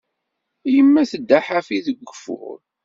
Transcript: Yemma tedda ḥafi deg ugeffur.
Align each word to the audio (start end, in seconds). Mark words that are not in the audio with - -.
Yemma 0.73 1.03
tedda 1.11 1.39
ḥafi 1.47 1.77
deg 1.85 1.97
ugeffur. 2.03 2.57